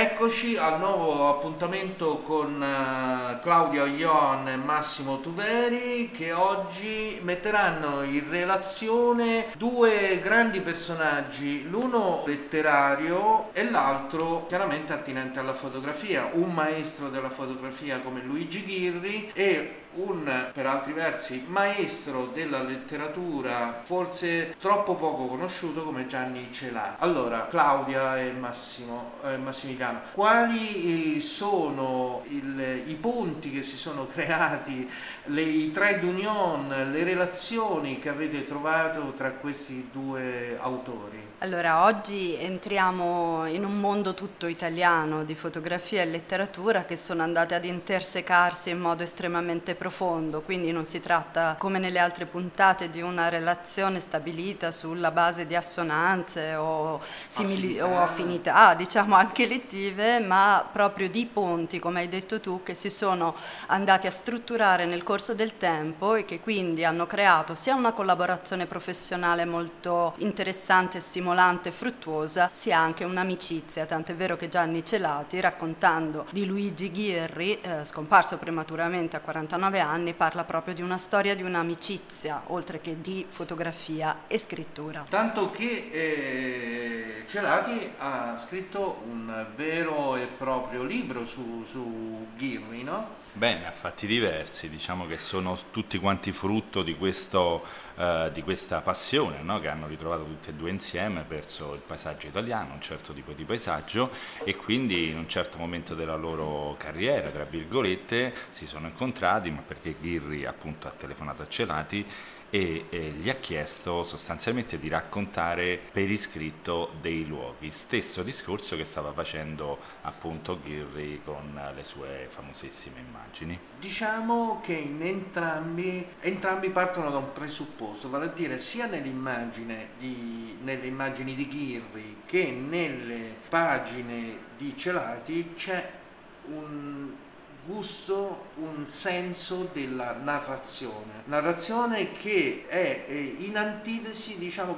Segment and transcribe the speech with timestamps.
[0.00, 8.24] Eccoci al nuovo appuntamento con uh, Claudio Ion e Massimo Tuveri che oggi metteranno in
[8.30, 17.28] relazione due grandi personaggi, l'uno letterario e l'altro chiaramente attinente alla fotografia, un maestro della
[17.28, 25.26] fotografia come Luigi Ghirri e un per altri versi maestro della letteratura forse troppo poco
[25.26, 26.96] conosciuto come Gianni Celà.
[26.98, 34.88] Allora, Claudia e Massimo, eh, Massimiliano, quali sono il, i punti che si sono creati,
[35.24, 41.28] le, i trade union, le relazioni che avete trovato tra questi due autori?
[41.42, 47.54] Allora, oggi entriamo in un mondo tutto italiano di fotografia e letteratura che sono andate
[47.54, 53.00] ad intersecarsi in modo estremamente profondo, quindi non si tratta come nelle altre puntate di
[53.00, 57.86] una relazione stabilita sulla base di assonanze o, simili- affinità.
[57.86, 62.90] o affinità, diciamo anche lettive, ma proprio di ponti, come hai detto tu, che si
[62.90, 63.34] sono
[63.68, 68.66] andati a strutturare nel corso del tempo e che quindi hanno creato sia una collaborazione
[68.66, 75.40] professionale molto interessante stimolante, stimolante e fruttuosa sia anche un'amicizia, tant'è vero che Gianni Celati,
[75.40, 81.36] raccontando di Luigi Ghirri, eh, scomparso prematuramente a 49 anni, parla proprio di una storia
[81.36, 85.04] di un'amicizia, oltre che di fotografia e scrittura.
[85.08, 93.19] Tanto che eh, Celati ha scritto un vero e proprio libro su, su Ghirri, no?
[93.32, 97.64] Bene, ha fatti diversi, diciamo che sono tutti quanti frutto di, questo,
[97.94, 99.60] uh, di questa passione no?
[99.60, 103.44] che hanno ritrovato tutti e due insieme verso il paesaggio italiano, un certo tipo di
[103.44, 104.10] paesaggio
[104.42, 109.62] e quindi in un certo momento della loro carriera, tra virgolette, si sono incontrati, ma
[109.64, 112.04] perché Ghirri appunto ha telefonato a Celati
[112.50, 118.84] e eh, gli ha chiesto sostanzialmente di raccontare per iscritto dei luoghi, stesso discorso che
[118.84, 123.58] stava facendo appunto Ghirri con le sue famosissime immagini.
[123.78, 130.58] Diciamo che in entrambi, entrambi partono da un presupposto, vale a dire sia nell'immagine di,
[130.62, 135.98] nelle immagini di Ghirri che nelle pagine di Celati c'è
[136.46, 137.28] un
[137.70, 141.22] gusto, un senso della narrazione.
[141.26, 143.06] Narrazione che è
[143.38, 144.76] in antitesi, diciamo,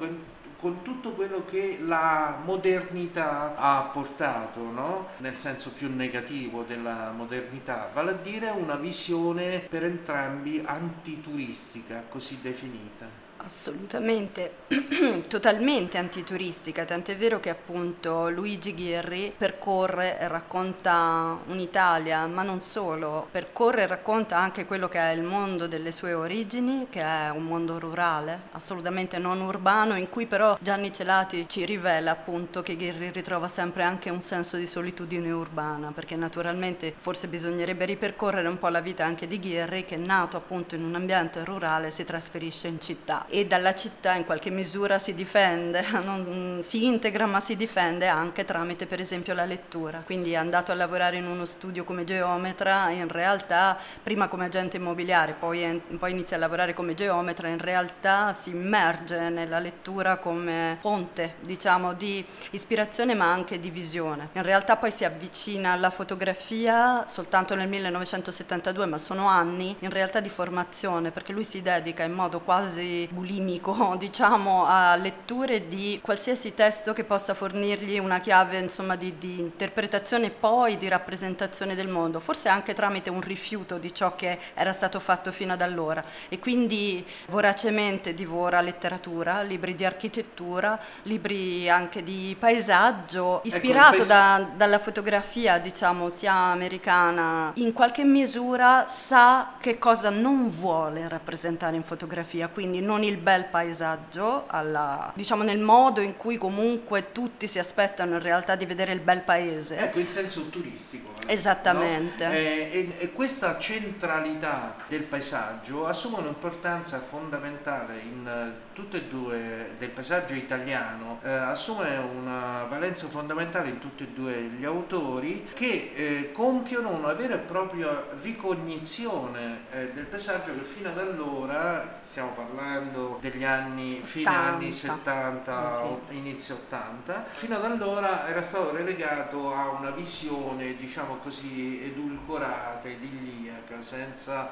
[0.63, 5.09] con tutto quello che la modernità ha portato, no?
[5.17, 12.39] nel senso più negativo della modernità, vale a dire una visione per entrambi antituristica, così
[12.41, 13.22] definita.
[13.45, 14.53] Assolutamente,
[15.27, 23.27] totalmente antituristica, tant'è vero che appunto Luigi Ghirri percorre e racconta un'Italia, ma non solo,
[23.31, 27.43] percorre e racconta anche quello che è il mondo delle sue origini, che è un
[27.43, 33.11] mondo rurale, assolutamente non urbano, in cui però Gianni Celati ci rivela appunto che Ghirri
[33.11, 38.69] ritrova sempre anche un senso di solitudine urbana, perché naturalmente forse bisognerebbe ripercorrere un po'
[38.69, 42.81] la vita anche di Ghirri, che nato appunto in un ambiente rurale si trasferisce in
[42.81, 48.07] città e dalla città in qualche misura si difende, non, si integra ma si difende
[48.07, 50.03] anche tramite per esempio la lettura.
[50.05, 54.77] Quindi è andato a lavorare in uno studio come geometra, in realtà prima come agente
[54.77, 60.77] immobiliare, poi, poi inizia a lavorare come geometra, in realtà si immerge nella lettura come
[60.83, 64.29] ponte diciamo di ispirazione ma anche di visione.
[64.35, 70.21] In realtà poi si avvicina alla fotografia soltanto nel 1972, ma sono anni in realtà
[70.21, 76.55] di formazione perché lui si dedica in modo quasi bulimico, diciamo, a letture di qualsiasi
[76.55, 81.89] testo che possa fornirgli una chiave insomma, di, di interpretazione e poi di rappresentazione del
[81.89, 86.03] mondo, forse anche tramite un rifiuto di ciò che era stato fatto fino ad allora.
[86.29, 94.05] E quindi voracemente divora letteratura, libri di architettura, libri anche di paesaggio, ecco, ispirato ecco,
[94.05, 101.77] da, dalla fotografia, diciamo, sia americana, in qualche misura sa che cosa non vuole rappresentare
[101.77, 107.13] in fotografia, quindi non il il bel paesaggio, alla, diciamo nel modo in cui comunque
[107.13, 109.77] tutti si aspettano in realtà di vedere il bel paese.
[109.77, 111.11] Ecco il senso turistico.
[111.27, 112.27] Esattamente.
[112.27, 112.33] No?
[112.33, 119.75] Eh, e, e, questa centralità del paesaggio assume un'importanza fondamentale in uh, tutte e due,
[119.79, 125.93] del paesaggio italiano, eh, assume una valenza fondamentale in tutti e due gli autori che
[125.95, 132.31] eh, compiono una vera e propria ricognizione eh, del paesaggio che fino ad allora, stiamo
[132.31, 134.47] parlando periodo degli anni, fine 80.
[134.47, 136.17] anni 70, oh, sì.
[136.17, 143.81] inizio 80, fino ad allora era stato relegato a una visione, diciamo così, edulcorata, idilliaca,
[143.81, 144.49] senza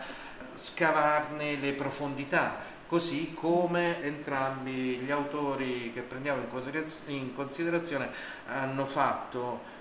[0.54, 6.42] scavarne le profondità così come entrambi gli autori che prendiamo
[7.06, 8.10] in considerazione
[8.48, 9.78] hanno fatto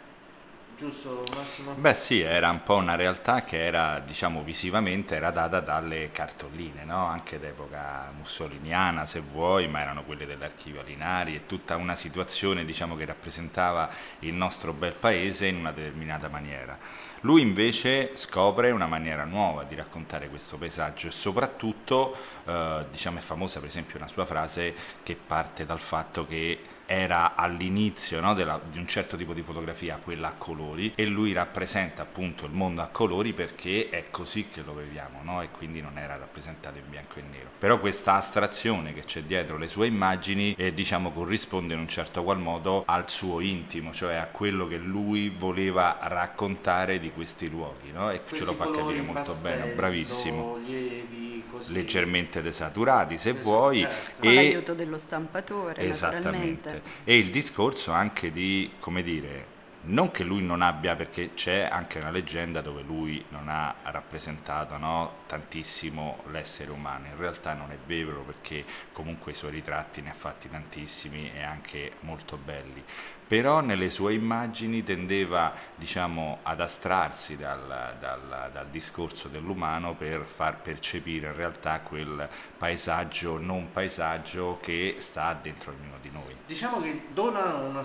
[0.80, 1.74] giusto Massimo?
[1.74, 6.86] Beh sì, era un po' una realtà che era, diciamo, visivamente era data dalle cartoline,
[6.86, 7.06] no?
[7.06, 12.96] anche d'epoca mussoliniana se vuoi, ma erano quelle dell'archivio Alinari e tutta una situazione diciamo,
[12.96, 13.90] che rappresentava
[14.20, 16.78] il nostro bel paese in una determinata maniera.
[17.22, 22.16] Lui invece scopre una maniera nuova di raccontare questo paesaggio e soprattutto
[22.46, 24.74] eh, diciamo, è famosa per esempio una sua frase
[25.04, 30.00] che parte dal fatto che era all'inizio no, della, di un certo tipo di fotografia,
[30.04, 34.64] quella a colori, e lui rappresenta appunto il mondo a colori perché è così che
[34.64, 35.44] lo vediamo no?
[35.44, 37.50] e quindi non era rappresentato in bianco e nero.
[37.60, 42.24] Però questa astrazione che c'è dietro le sue immagini eh, diciamo corrisponde in un certo
[42.24, 47.92] qual modo al suo intimo, cioè a quello che lui voleva raccontare di questi luoghi
[47.92, 48.10] no?
[48.10, 50.58] e Questi ce lo fa capire molto pastello, bene, bravissimo.
[50.66, 51.29] Lievi.
[51.68, 53.88] Leggermente desaturati se Esatto, vuoi.
[54.20, 56.82] Con l'aiuto dello stampatore, Esattamente.
[57.04, 62.00] E il discorso anche di, come dire, non che lui non abbia, perché c'è anche
[62.00, 67.78] una leggenda dove lui non ha rappresentato no, tantissimo l'essere umano, in realtà non è
[67.86, 72.84] vero perché comunque i suoi ritratti ne ha fatti tantissimi e anche molto belli,
[73.30, 80.64] però nelle sue immagini tendeva diciamo, ad astrarsi dal, dal- dal discorso dell'umano per far
[80.64, 82.28] percepire in realtà quel
[82.58, 86.36] paesaggio non paesaggio che sta dentro ognuno di noi.
[86.48, 87.84] Diciamo che donano una,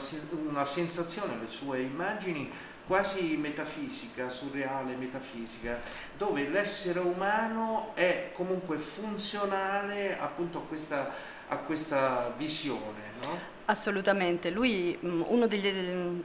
[0.49, 2.51] una sensazione le sue immagini
[2.87, 5.79] quasi metafisica, surreale, metafisica,
[6.17, 11.11] dove l'essere umano è comunque funzionale appunto a questa,
[11.49, 13.54] a questa visione, no?
[13.67, 15.71] Assolutamente, lui mh, uno degli,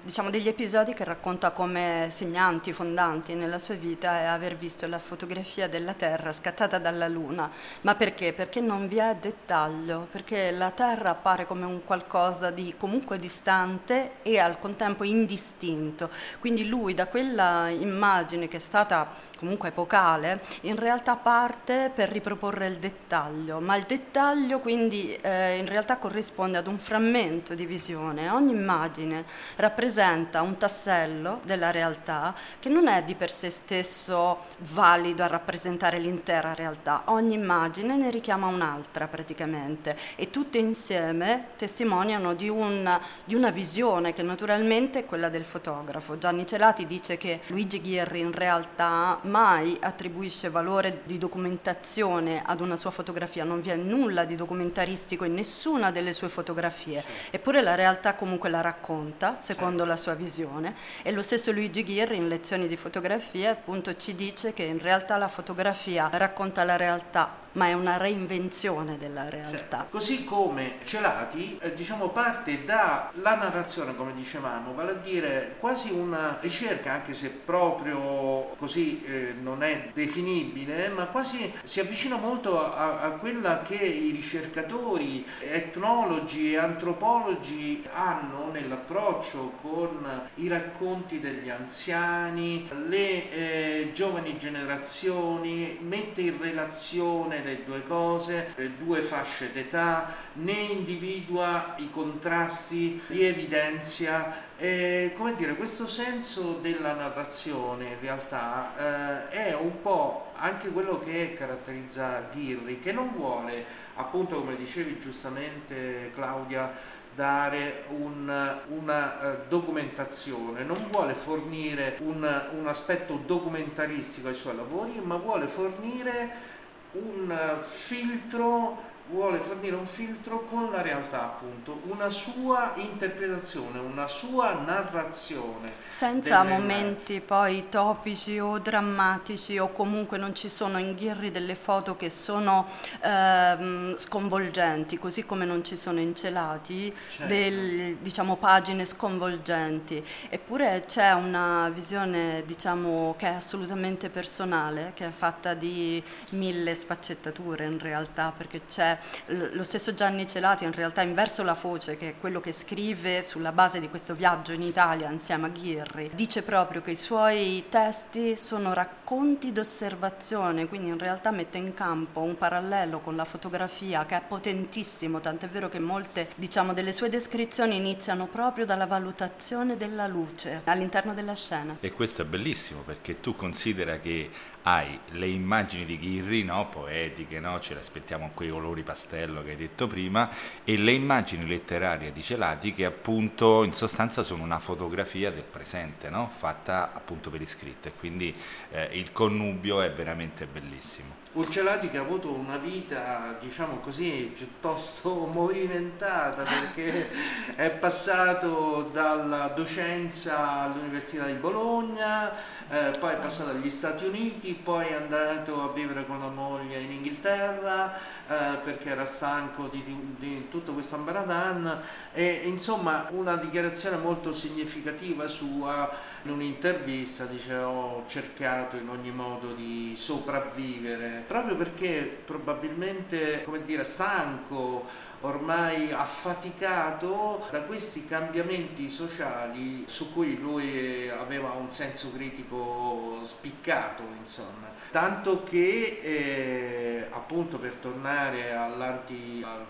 [0.03, 4.99] diciamo, degli episodi che racconta come segnanti, fondanti nella sua vita è aver visto la
[4.99, 7.49] fotografia della Terra scattata dalla Luna.
[7.81, 8.33] Ma perché?
[8.33, 14.15] Perché non vi è dettaglio, perché la Terra appare come un qualcosa di comunque distante
[14.21, 16.09] e al contempo indistinto.
[16.41, 22.67] Quindi lui da quella immagine che è stata comunque epocale, in realtà parte per riproporre
[22.67, 28.29] il dettaglio, ma il dettaglio quindi eh, in realtà corrisponde ad un frammento di visione.
[28.29, 29.23] Ogni immagine
[29.57, 35.99] rappresenta un tassello della realtà che non è di per sé stesso valido a rappresentare
[35.99, 37.03] l'intera realtà.
[37.05, 44.13] Ogni immagine ne richiama un'altra praticamente e tutte insieme testimoniano di, un- di una visione
[44.13, 46.17] che naturalmente è quella del fotografo.
[46.17, 52.75] Gianni Celati dice che Luigi Ghirri in realtà mai attribuisce valore di documentazione ad una
[52.75, 57.75] sua fotografia, non vi è nulla di documentaristico in nessuna delle sue fotografie, eppure la
[57.75, 62.67] realtà comunque la racconta secondo la sua visione e lo stesso Luigi Ghirri in lezioni
[62.67, 67.73] di fotografia appunto ci dice che in realtà la fotografia racconta la realtà ma è
[67.73, 69.85] una reinvenzione della realtà.
[69.89, 76.37] Così come Celati, eh, diciamo, parte dalla narrazione, come dicevamo, vale a dire quasi una
[76.39, 83.01] ricerca, anche se proprio così eh, non è definibile, ma quasi si avvicina molto a,
[83.01, 92.69] a quella che i ricercatori, etnologi e antropologi hanno nell'approccio con i racconti degli anziani,
[92.87, 100.51] le eh, giovani generazioni, mette in relazione le due cose, le due fasce d'età, ne
[100.53, 104.47] individua i contrasti, li evidenzia.
[104.57, 110.99] E, come dire, questo senso della narrazione in realtà eh, è un po' anche quello
[110.99, 116.71] che caratterizza Ghirri, che non vuole, appunto come dicevi giustamente Claudia,
[117.15, 125.01] dare un- una eh, documentazione, non vuole fornire un, un aspetto documentaristico ai suoi lavori,
[125.03, 126.57] ma vuole fornire
[126.95, 127.31] un
[127.67, 128.77] filtro
[129.09, 136.43] vuole fornire un filtro con la realtà appunto una sua interpretazione una sua narrazione Senza
[136.43, 142.09] momenti poi topici o drammatici o comunque non ci sono in Ghirri delle foto che
[142.09, 142.67] sono
[143.01, 147.33] ehm, sconvolgenti, così come non ci sono in Celati Certo.
[147.33, 150.03] del- diciamo, pagine sconvolgenti.
[150.29, 156.01] Eppure c'è una visione diciamo, che è assolutamente personale, che è fatta di
[156.31, 161.55] mille sfaccettature in realtà, perché c'è lo stesso Gianni Celati in realtà in Verso la
[161.55, 165.49] Foce, che è quello che scrive sulla base di questo viaggio in Italia insieme a
[165.49, 171.73] Ghirri, dice proprio che i suoi testi sono racconti d'osservazione, quindi in realtà mette in
[171.73, 176.93] campo un parallelo con la fotografia che è potentissimo, tant'è vero che molte diciamo, delle
[176.93, 181.77] sue descrizioni iniziano proprio dalla valutazione della luce all'interno della scena.
[181.79, 184.29] E questo è bellissimo perché tu considera che
[184.63, 186.67] hai le immagini di Ghirri, no?
[186.69, 187.59] poetiche, no?
[187.59, 190.31] ce le aspettiamo con quei colori pastello che hai detto prima
[190.63, 196.09] e le immagini letterarie di Celati che appunto in sostanza sono una fotografia del presente,
[196.09, 196.27] no?
[196.35, 198.33] fatta appunto per iscritto e quindi
[198.71, 201.18] eh, il connubio è veramente bellissimo.
[201.31, 207.07] Urcelati che ha avuto una vita, diciamo così, piuttosto movimentata perché
[207.53, 212.33] è passato dalla docenza all'Università di Bologna,
[212.67, 216.79] eh, poi è passato agli Stati Uniti, poi è andato a vivere con la moglie
[216.79, 221.79] in Inghilterra eh, perché era stanco di, di, di tutto questo ambaradan.
[222.11, 225.89] E insomma una dichiarazione molto significativa sua
[226.23, 233.83] in un'intervista dice ho cercato in ogni modo di sopravvivere proprio perché probabilmente come dire
[233.83, 234.85] stanco
[235.21, 244.67] ormai affaticato da questi cambiamenti sociali su cui lui aveva un senso critico spiccato insomma.
[244.91, 249.03] Tanto che eh, appunto per tornare alla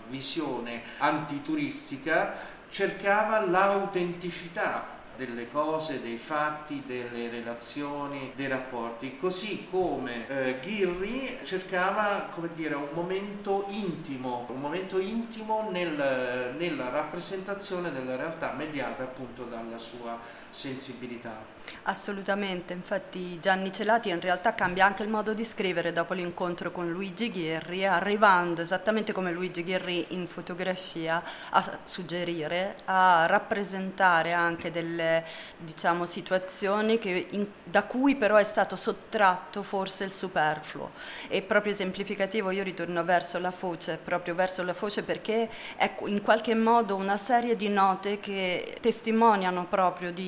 [0.08, 10.58] visione antituristica cercava l'autenticità delle cose, dei fatti, delle relazioni, dei rapporti, così come eh,
[10.60, 18.52] Ghirri cercava come dire, un momento intimo, un momento intimo nel, nella rappresentazione della realtà
[18.52, 21.58] mediata appunto dalla sua sensibilità.
[21.82, 26.90] Assolutamente, infatti Gianni Celati in realtà cambia anche il modo di scrivere dopo l'incontro con
[26.90, 35.24] Luigi Ghirri, arrivando esattamente come Luigi Ghirri in fotografia a suggerire, a rappresentare anche delle
[35.58, 36.98] diciamo, situazioni
[37.30, 40.92] in, da cui però è stato sottratto forse il superfluo.
[41.28, 46.22] E proprio esemplificativo io ritorno verso la foce, proprio verso la foce perché è in
[46.22, 50.18] qualche modo una serie di note che testimoniano proprio di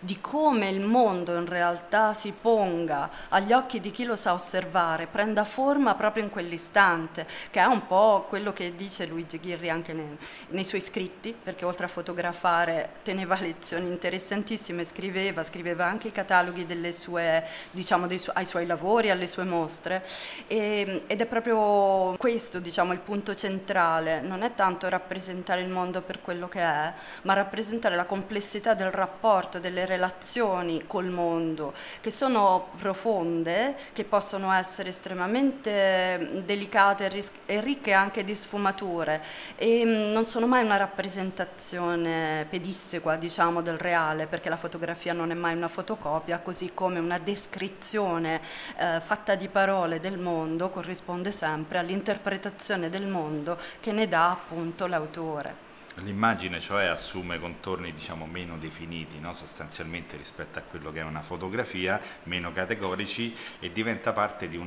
[0.00, 0.87] di, come il mondo
[1.36, 6.30] in realtà si ponga agli occhi di chi lo sa osservare, prenda forma proprio in
[6.30, 10.16] quell'istante, che è un po' quello che dice Luigi Ghirri anche nei,
[10.48, 16.66] nei suoi scritti, perché oltre a fotografare teneva lezioni interessantissime, scriveva, scriveva anche i cataloghi
[16.92, 20.04] sue, diciamo, su- ai suoi lavori, alle sue mostre,
[20.46, 26.00] e, ed è proprio questo diciamo, il punto centrale, non è tanto rappresentare il mondo
[26.02, 26.92] per quello che è,
[27.22, 34.52] ma rappresentare la complessità del rapporto, delle relazioni col mondo, che sono profonde, che possono
[34.52, 37.10] essere estremamente delicate
[37.46, 39.22] e ricche anche di sfumature
[39.56, 45.34] e non sono mai una rappresentazione pedissequa, diciamo, del reale, perché la fotografia non è
[45.34, 48.40] mai una fotocopia, così come una descrizione
[48.76, 54.86] eh, fatta di parole del mondo corrisponde sempre all'interpretazione del mondo che ne dà appunto
[54.86, 55.67] l'autore.
[56.02, 59.34] L'immagine cioè assume contorni diciamo meno definiti no?
[59.34, 64.60] sostanzialmente rispetto a quello che è una fotografia, meno categorici e diventa parte di,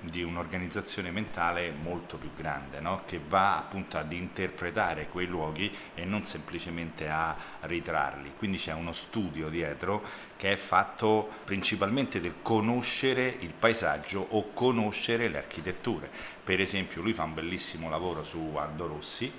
[0.00, 3.02] di un'organizzazione mentale molto più grande no?
[3.06, 8.32] che va appunto ad interpretare quei luoghi e non semplicemente a ritrarli.
[8.36, 10.02] Quindi c'è uno studio dietro
[10.36, 16.10] che è fatto principalmente del conoscere il paesaggio o conoscere le architetture.
[16.42, 19.30] Per esempio lui fa un bellissimo lavoro su Aldo Rossi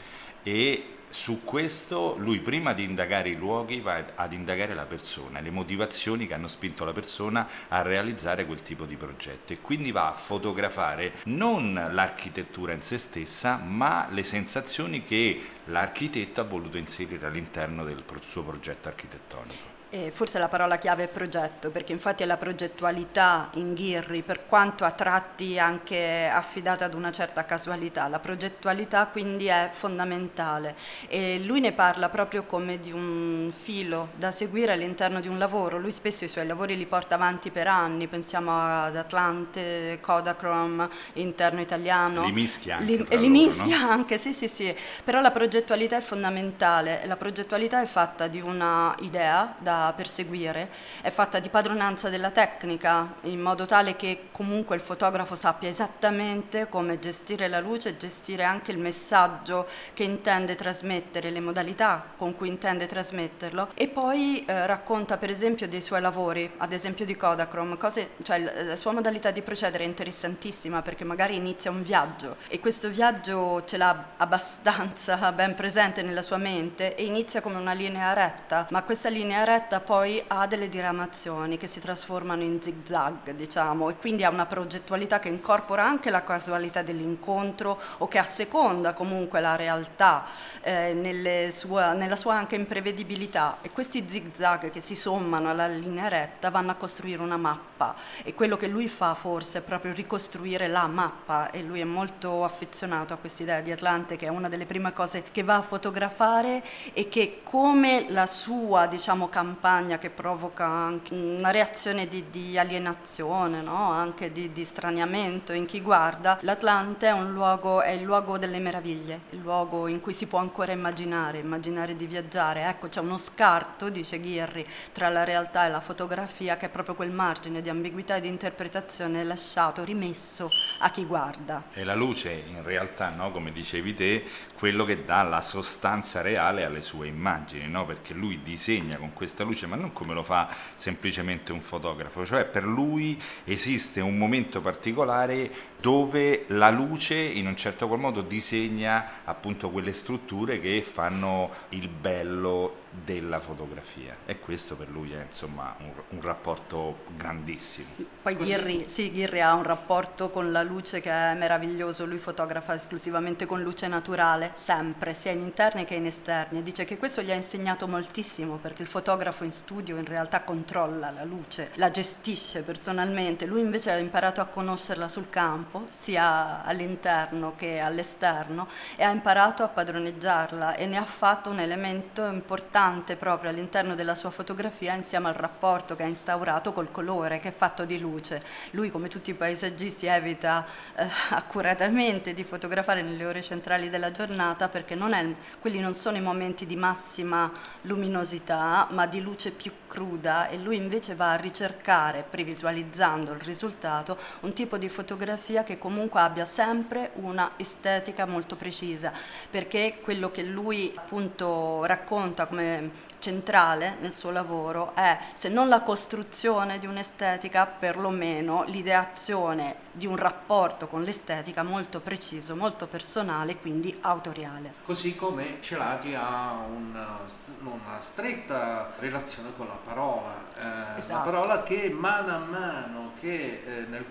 [0.44, 5.50] e su questo lui prima di indagare i luoghi va ad indagare la persona, le
[5.50, 10.10] motivazioni che hanno spinto la persona a realizzare quel tipo di progetto e quindi va
[10.10, 17.26] a fotografare non l'architettura in se stessa ma le sensazioni che l'architetto ha voluto inserire
[17.26, 19.69] all'interno del suo progetto architettonico.
[19.92, 24.46] E forse la parola chiave è progetto, perché infatti è la progettualità in Ghirri, per
[24.46, 30.76] quanto a tratti anche affidata ad una certa casualità, la progettualità quindi è fondamentale
[31.08, 35.80] e lui ne parla proprio come di un filo da seguire all'interno di un lavoro,
[35.80, 41.62] lui spesso i suoi lavori li porta avanti per anni, pensiamo ad Atlante, Kodachrome, interno
[41.62, 42.26] italiano.
[42.26, 43.06] Li mischia anche.
[43.10, 43.90] Li, li mischia no?
[43.90, 48.96] anche, sì sì sì, però la progettualità è fondamentale, la progettualità è fatta di una
[49.00, 50.70] idea da perseguire
[51.02, 56.68] è fatta di padronanza della tecnica, in modo tale che comunque il fotografo sappia esattamente
[56.70, 62.48] come gestire la luce, gestire anche il messaggio che intende trasmettere, le modalità con cui
[62.48, 63.70] intende trasmetterlo.
[63.74, 68.40] E poi eh, racconta per esempio dei suoi lavori, ad esempio di Kodachrome, cose, cioè
[68.40, 73.64] la sua modalità di procedere è interessantissima perché magari inizia un viaggio e questo viaggio
[73.66, 78.84] ce l'ha abbastanza ben presente nella sua mente e inizia come una linea retta, ma
[78.84, 83.98] questa linea retta retta poi ha delle diramazioni che si trasformano in zigzag, diciamo, e
[83.98, 89.56] quindi ha una progettualità che incorpora anche la casualità dell'incontro o che asseconda comunque la
[89.56, 90.26] realtà
[90.62, 93.58] eh, sue, nella sua anche imprevedibilità.
[93.62, 98.34] E questi zigzag che si sommano alla linea retta vanno a costruire una mappa e
[98.34, 103.14] quello che lui fa forse è proprio ricostruire la mappa e lui è molto affezionato
[103.14, 107.08] a quest'idea di Atlante che è una delle prime cose che va a fotografare e
[107.08, 109.58] che come la sua diciamo, campagna
[110.00, 113.92] che provoca anche una reazione di, di alienazione, no?
[113.92, 119.22] anche di, di straniamento in chi guarda, l'Atlante è, luogo, è il luogo delle meraviglie,
[119.32, 122.64] il luogo in cui si può ancora immaginare, immaginare di viaggiare.
[122.64, 126.96] Ecco, c'è uno scarto, dice Ghirri, tra la realtà e la fotografia che è proprio
[126.96, 130.50] quel margine di ambiguità e di interpretazione lasciato, rimesso
[130.80, 131.64] a chi guarda.
[131.74, 133.32] E la luce in realtà, no?
[133.32, 134.24] come dicevi te,
[134.58, 137.86] quello che dà la sostanza reale alle sue immagini, no?
[137.86, 142.46] perché lui disegna con questa luce, ma non come lo fa semplicemente un fotografo, cioè
[142.46, 149.22] per lui esiste un momento particolare dove la luce in un certo qual modo disegna
[149.24, 154.16] appunto quelle strutture che fanno il bello della fotografia.
[154.26, 157.88] E questo per lui è insomma un, un rapporto grandissimo.
[158.22, 162.74] Poi Ghirri, sì, Ghirri ha un rapporto con la luce che è meraviglioso, lui fotografa
[162.74, 167.32] esclusivamente con luce naturale, sempre, sia in interni che in esterni, dice che questo gli
[167.32, 172.62] ha insegnato moltissimo perché il fotografo in studio in realtà controlla la luce, la gestisce
[172.62, 179.10] personalmente, lui invece ha imparato a conoscerla sul campo, sia all'interno che all'esterno e ha
[179.10, 184.94] imparato a padroneggiarla e ne ha fatto un elemento importante proprio all'interno della sua fotografia
[184.94, 188.42] insieme al rapporto che ha instaurato col colore, che è fatto di luce.
[188.72, 194.70] Lui, come tutti i paesaggisti, evita eh, accuratamente di fotografare nelle ore centrali della giornata
[194.70, 195.26] perché non è,
[195.60, 197.52] quelli non sono i momenti di massima
[197.84, 204.18] luminosità, ma di luce più cruda e lui invece va a ricercare, previsualizzando il risultato,
[204.42, 209.12] un tipo di fotografia che comunque abbia sempre una estetica molto precisa,
[209.50, 215.82] perché quello che lui appunto racconta come centrale nel suo lavoro è, se non la
[215.82, 223.96] costruzione di un'estetica, perlomeno l'ideazione di un rapporto con l'estetica molto preciso, molto personale, quindi
[224.02, 224.74] autoriale.
[224.86, 227.20] Così come Celati ha una,
[227.62, 231.18] una stretta relazione con la parola, eh, esatto.
[231.18, 234.06] la parola che mano a mano che, eh, nel,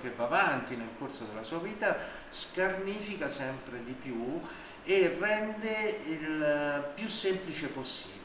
[0.00, 1.96] che va avanti nel corso della sua vita
[2.28, 4.40] scarnifica sempre di più
[4.84, 8.19] e rende il più semplice possibile.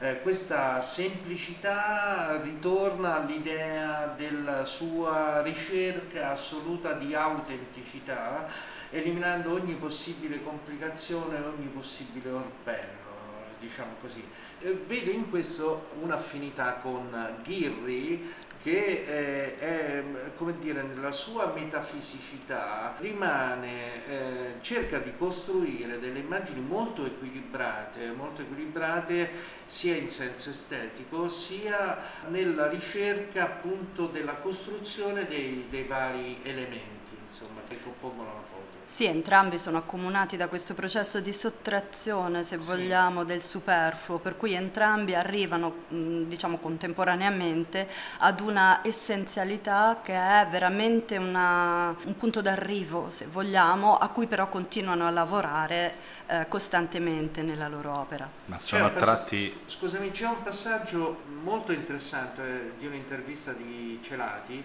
[0.00, 8.46] Eh, questa semplicità ritorna all'idea della sua ricerca assoluta di autenticità,
[8.90, 14.22] eliminando ogni possibile complicazione, ogni possibile orpello, diciamo così.
[14.60, 18.32] Eh, vedo in questo un'affinità con Ghirri
[18.62, 20.04] che eh, è,
[20.36, 28.42] come dire, nella sua metafisicità rimane, eh, cerca di costruire delle immagini molto equilibrate, molto
[28.42, 29.30] equilibrate
[29.66, 37.60] sia in senso estetico sia nella ricerca appunto della costruzione dei, dei vari elementi insomma,
[37.68, 38.57] che compongono la foto.
[38.90, 44.54] Sì, entrambi sono accomunati da questo processo di sottrazione, se vogliamo, del superfluo, per cui
[44.54, 47.86] entrambi arrivano, diciamo, contemporaneamente
[48.18, 54.48] ad una essenzialità che è veramente una, un punto d'arrivo, se vogliamo, a cui però
[54.48, 55.94] continuano a lavorare
[56.26, 58.28] eh, costantemente nella loro opera.
[58.46, 59.64] Ma sono attratti...
[59.66, 64.64] Scusami, c'è un passaggio molto interessante eh, di un'intervista di Celati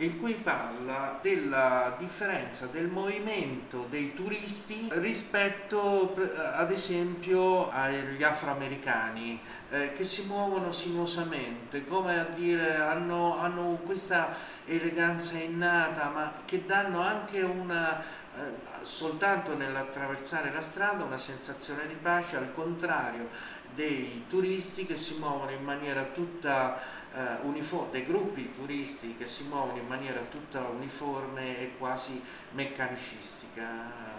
[0.00, 6.16] in cui parla della differenza del movimento dei turisti rispetto
[6.54, 14.34] ad esempio agli afroamericani eh, che si muovono sinuosamente, come a dire hanno, hanno questa
[14.64, 21.94] eleganza innata ma che danno anche una eh, soltanto nell'attraversare la strada una sensazione di
[21.94, 23.28] pace al contrario
[23.74, 26.80] dei turisti che si muovono in maniera tutta
[27.14, 33.64] eh, uniforme, dei gruppi turisti che si muovono in maniera tutta uniforme e quasi meccanicistica.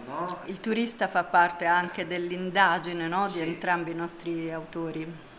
[0.05, 0.39] No?
[0.45, 3.27] Il turista fa parte anche dell'indagine no?
[3.29, 3.39] sì.
[3.41, 5.29] di entrambi i nostri autori.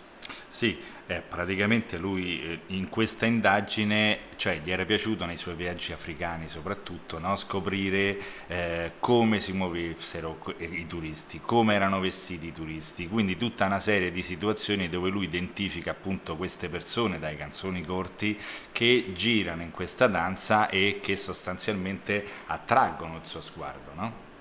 [0.53, 5.95] Sì, eh, praticamente lui eh, in questa indagine, cioè gli era piaciuto nei suoi viaggi
[5.95, 7.37] africani soprattutto, no?
[7.37, 13.81] scoprire eh, come si muovessero i turisti, come erano vestiti i turisti, quindi tutta una
[13.81, 18.39] serie di situazioni dove lui identifica appunto queste persone dai canzoni corti
[18.73, 23.93] che girano in questa danza e che sostanzialmente attraggono il suo sguardo.
[23.95, 24.32] No?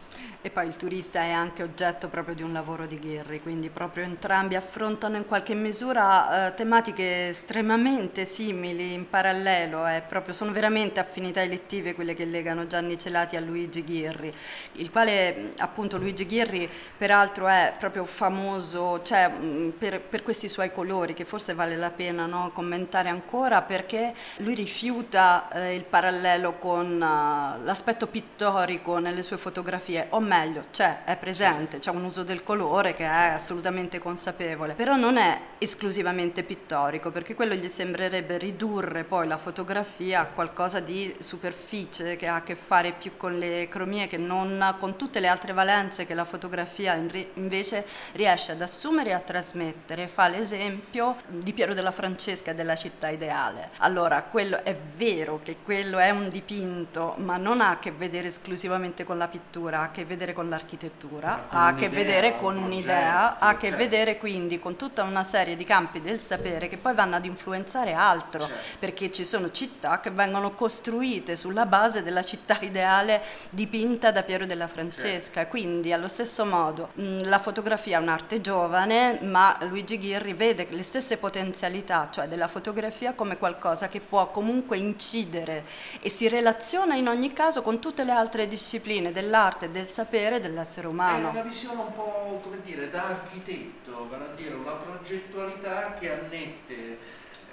[0.44, 4.04] E poi il turista è anche oggetto proprio di un lavoro di Ghirri, quindi proprio
[4.06, 11.00] entrambi affrontano in qualche misura eh, tematiche estremamente simili in parallelo, eh, proprio, sono veramente
[11.00, 14.34] affinità elettive quelle che legano Gianni Celati a Luigi Ghirri,
[14.78, 20.72] il quale appunto Luigi Ghirri peraltro è proprio famoso cioè, mh, per, per, questi suoi
[20.72, 26.54] colori che forse vale la pena no, commentare ancora perché lui rifiuta eh, il parallelo
[26.54, 32.24] con uh, l'aspetto pittorico nelle sue fotografie, o meglio, c'è, è presente, c'è un uso
[32.24, 38.38] del colore che è assolutamente consapevole, però non è esclusivamente pittorico, perché quello gli sembrerebbe
[38.38, 43.38] ridurre poi la fotografia a qualcosa di superficie che ha a che fare più con
[43.38, 46.94] le cromie che non con tutte le altre valenze che la fotografia
[47.34, 50.08] invece riesce ad assumere e a trasmettere.
[50.08, 53.72] Fa l'esempio di Piero della Francesca della città ideale.
[53.78, 58.30] Allora, quello è vero che quello è un dipinto, ma non ha a che vedere
[58.30, 61.90] esclusivamente con la pittura, ha a che vedere vedere con l'architettura, con ha a che
[61.90, 63.84] vedere con un un'idea, ha a che certo.
[63.84, 67.94] vedere quindi con tutta una serie di campi del sapere che poi vanno ad influenzare
[67.94, 68.78] altro, Certo.
[68.80, 74.46] perché ci sono città che vengono costruite sulla base della città ideale dipinta da Piero
[74.46, 75.34] della Francesca.
[75.42, 75.50] Certo.
[75.50, 80.84] Quindi allo stesso modo mh, la fotografia è un'arte giovane, ma Luigi Ghirri vede le
[80.84, 85.66] stesse potenzialità, cioè della fotografia come qualcosa che può comunque incidere
[86.00, 90.10] e si relaziona in ogni caso con tutte le altre discipline dell'arte e del sapere
[90.12, 91.30] dell'essere È umano.
[91.30, 96.98] una visione un po' come dire da architetto, vale a dire una progettualità che annette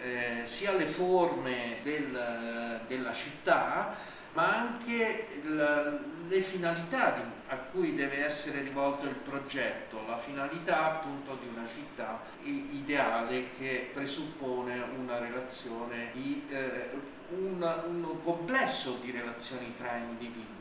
[0.02, 3.94] eh, sia le forme del- della città,
[4.32, 10.84] ma anche il- le finalità di- a cui deve essere rivolto il progetto, la finalità
[10.98, 16.90] appunto di una città ideale che presuppone una relazione di eh,
[17.30, 20.56] un, un complesso di relazioni tra individui.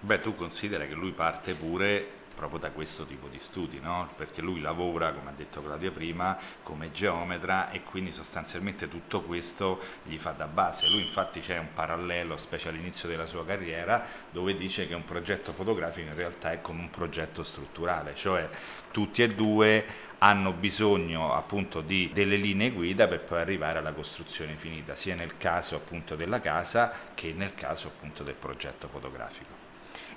[0.00, 4.10] Beh, tu considera che lui parte pure proprio da questo tipo di studi, no?
[4.14, 9.80] Perché lui lavora, come ha detto Claudia prima, come geometra e quindi sostanzialmente tutto questo
[10.04, 10.88] gli fa da base.
[10.90, 15.52] Lui infatti c'è un parallelo, specie all'inizio della sua carriera, dove dice che un progetto
[15.52, 18.48] fotografico in realtà è come un progetto strutturale, cioè
[18.90, 19.84] tutti e due
[20.18, 25.36] hanno bisogno appunto di delle linee guida per poi arrivare alla costruzione finita, sia nel
[25.38, 29.55] caso appunto della casa che nel caso appunto del progetto fotografico.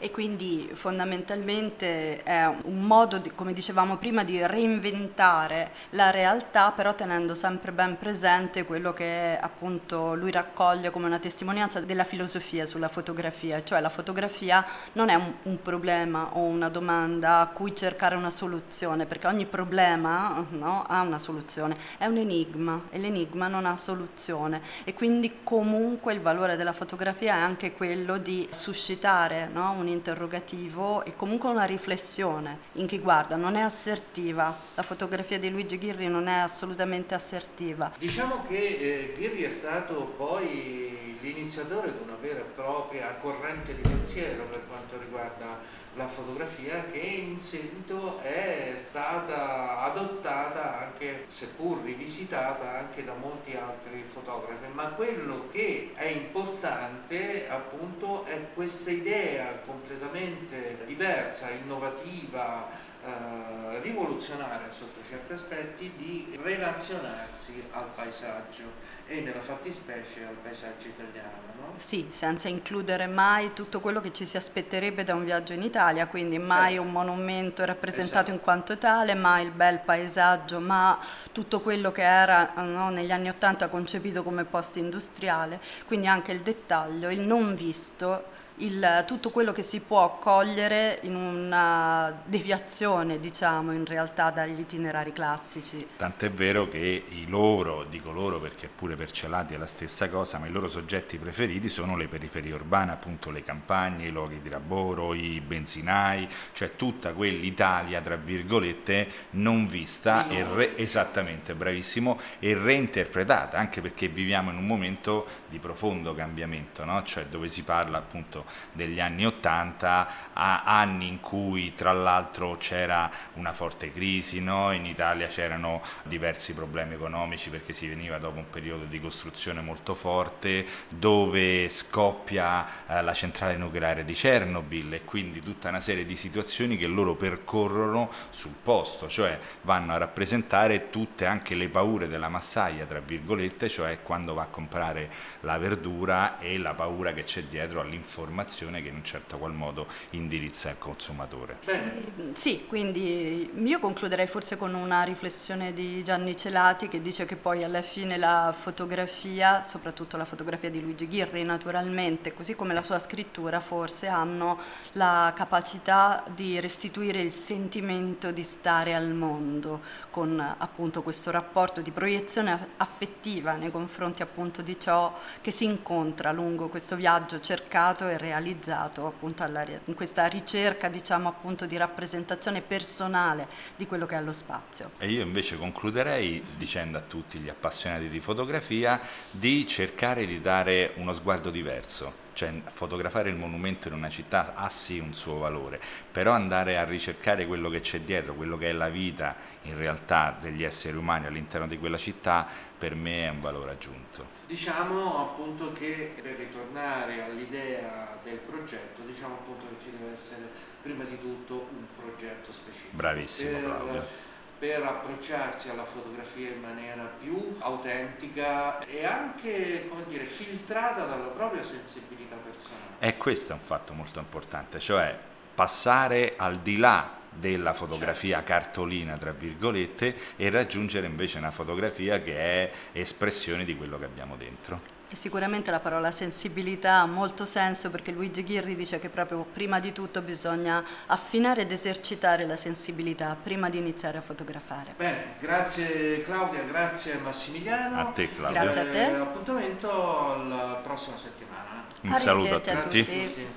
[0.02, 6.96] E quindi fondamentalmente è un modo, di- come dicevamo prima, di reinventare la realtà, però
[6.96, 12.88] tenendo sempre ben presente quello che appunto lui raccoglie come una testimonianza della filosofia sulla
[12.88, 18.16] fotografia, cioè la fotografia non è un, un problema o una domanda a cui cercare
[18.16, 23.66] una soluzione, perché ogni problema no, ha una soluzione, è un enigma e l'enigma non
[23.66, 24.62] ha soluzione.
[24.86, 31.04] E quindi comunque il valore della fotografia è anche quello di suscitare no, un interrogativo
[31.04, 36.08] e comunque una riflessione in chi guarda, non è assertiva, la fotografia di Luigi Ghirri
[36.08, 37.92] non è assolutamente assertiva.
[37.98, 43.82] Diciamo che eh, Ghirri è stato poi l'iniziatore di una vera e propria corrente di
[43.82, 45.60] pensiero per quanto riguarda
[45.96, 54.04] la fotografia che in seguito è stata adottata anche, seppur rivisitata, anche da molti altri
[54.04, 54.66] fotografi.
[54.72, 62.68] Ma quello che è importante appunto è questa idea completamente diversa, innovativa,
[63.04, 71.48] eh, rivoluzionaria sotto certi aspetti di relazionarsi al paesaggio e nella fattispecie al paesaggio italiano.
[71.56, 71.74] No?
[71.78, 76.08] Sì, senza includere mai tutto quello che ci si aspetterebbe da un viaggio in Italia,
[76.08, 76.82] quindi mai Certo.
[76.82, 78.32] un monumento rappresentato Esatto.
[78.32, 81.00] in quanto tale, mai il bel paesaggio, ma
[81.32, 86.42] tutto quello che era no, negli anni Ottanta concepito come post industriale, quindi anche il
[86.42, 93.72] dettaglio, il non visto, il- tutto quello che si può cogliere in una deviazione, diciamo,
[93.72, 95.88] in realtà dagli itinerari classici.
[95.96, 100.38] Tant'è vero che i loro, dico loro perché pure per Celati è la stessa cosa,
[100.38, 104.50] ma i loro soggetti preferiti sono le periferie urbane, appunto le campagne, i luoghi di
[104.50, 112.54] lavoro, i benzinai, cioè tutta quell'Italia, tra virgolette, non vista e re- esattamente, bravissimo, e
[112.56, 117.04] reinterpretata, anche perché viviamo in un momento di profondo cambiamento, no?
[117.04, 123.10] cioè dove si parla appunto degli anni Ottanta, a anni in cui tra l'altro c'era
[123.34, 124.72] una forte crisi, no?
[124.72, 129.96] in Italia c'erano diversi problemi economici perché si veniva dopo un periodo di costruzione molto
[129.96, 136.16] forte, dove scoppia eh, la centrale nucleare di Chernobyl e quindi tutta una serie di
[136.16, 142.30] situazioni che loro percorrono sul posto, cioè vanno a rappresentare tutte anche le paure della
[142.30, 145.10] massaia, tra virgolette, cioè quando va a comprare
[145.42, 149.54] la verdura e la paura che c'è dietro all'informazione un'informazione che in un certo qual
[149.54, 151.58] modo indirizza il consumatore.
[151.66, 152.34] Bene.
[152.34, 157.64] Sì, quindi io concluderei forse con una riflessione di Gianni Celati che dice che poi
[157.64, 163.00] alla fine la fotografia, soprattutto la fotografia di Luigi Ghirri naturalmente, così come la sua
[163.00, 164.60] scrittura forse hanno
[164.94, 171.92] la capacità di restituire il sentimento di stare al mondo con appunto questo rapporto di
[171.92, 178.18] proiezione affettiva nei confronti appunto di ciò che si incontra lungo questo viaggio cercato e
[178.20, 184.22] realizzato appunto alla, in questa ricerca diciamo appunto di rappresentazione personale di quello che è
[184.22, 184.92] lo spazio.
[185.00, 189.00] E io invece concluderei dicendo a tutti gli appassionati di fotografia
[189.32, 194.70] di cercare di dare uno sguardo diverso cioè fotografare il monumento in una città ha
[194.70, 195.78] sì un suo valore,
[196.10, 200.38] però andare a ricercare quello che c'è dietro, quello che è la vita in realtà
[200.40, 202.48] degli esseri umani all'interno di quella città,
[202.80, 204.26] per me è un valore aggiunto.
[204.48, 210.50] Diciamo appunto che per ritornare all'idea del progetto, diciamo appunto che ci deve essere
[210.82, 212.96] prima di tutto un progetto specifico.
[212.96, 214.28] Bravissimo per, Claudio
[214.60, 221.64] per approcciarsi alla fotografia in maniera più autentica e anche come dire, filtrata dalla propria
[221.64, 222.96] sensibilità personale.
[223.00, 225.18] E questo è un fatto molto importante, cioè
[225.56, 228.52] passare al di là della fotografia certo.
[228.52, 234.36] cartolina, tra virgolette, e raggiungere invece una fotografia che è espressione di quello che abbiamo
[234.36, 234.98] dentro.
[235.12, 239.80] E sicuramente la parola sensibilità ha molto senso perché Luigi Ghirri dice che proprio prima
[239.80, 244.94] di tutto bisogna affinare ed esercitare la sensibilità prima di iniziare a fotografare.
[244.96, 248.00] Bene, grazie Claudia, grazie Massimiliano.
[248.00, 248.62] A te Claudia.
[248.62, 249.06] Grazie a te.
[249.08, 251.86] Eh, appuntamento alla prossima settimana.
[252.02, 253.00] Un saluto a tutti.
[253.00, 253.48] A tutti.